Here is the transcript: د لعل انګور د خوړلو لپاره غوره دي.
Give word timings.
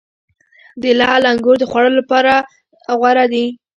د 0.81 0.83
لعل 0.99 1.23
انګور 1.31 1.55
د 1.59 1.63
خوړلو 1.69 1.97
لپاره 2.01 2.33
غوره 2.99 3.25
دي. 3.33 3.45